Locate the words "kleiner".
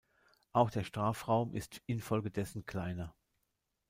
2.65-3.13